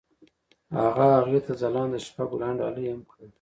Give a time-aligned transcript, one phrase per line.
[0.83, 3.29] هغه هغې ته د ځلانده شپه ګلان ډالۍ هم کړل.